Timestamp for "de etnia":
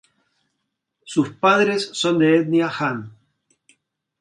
2.17-2.71